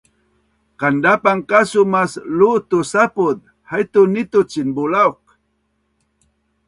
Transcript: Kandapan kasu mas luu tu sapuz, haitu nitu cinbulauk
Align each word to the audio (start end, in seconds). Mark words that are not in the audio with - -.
Kandapan 0.79 1.39
kasu 1.49 1.81
mas 1.93 2.11
luu 2.37 2.57
tu 2.69 2.79
sapuz, 2.91 3.37
haitu 3.69 4.01
nitu 4.13 4.39
cinbulauk 4.51 5.21